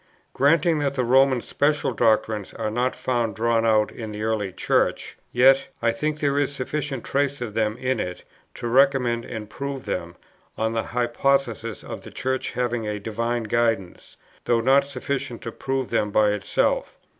Granting 0.33 0.79
that 0.79 0.95
the 0.95 1.03
Roman 1.03 1.41
(special) 1.41 1.91
doctrines 1.93 2.55
are 2.55 2.71
not 2.71 2.95
found 2.95 3.35
drawn 3.35 3.67
out 3.67 3.91
in 3.91 4.11
the 4.11 4.23
early 4.23 4.51
Church, 4.51 5.15
yet 5.31 5.67
I 5.79 5.91
think 5.91 6.19
there 6.19 6.39
is 6.39 6.51
sufficient 6.51 7.03
trace 7.03 7.39
of 7.39 7.53
them 7.53 7.77
in 7.77 7.99
it, 7.99 8.23
to 8.55 8.67
recommend 8.67 9.25
and 9.25 9.47
prove 9.47 9.85
them, 9.85 10.15
on 10.57 10.73
the 10.73 10.81
hypothesis 10.97 11.83
of 11.83 12.01
the 12.01 12.09
Church 12.09 12.53
having 12.53 12.87
a 12.87 12.99
divine 12.99 13.43
guidance, 13.43 14.17
though 14.45 14.59
not 14.59 14.85
sufficient 14.85 15.43
to 15.43 15.51
prove 15.51 15.91
them 15.91 16.09
by 16.09 16.31
itself. 16.31 16.97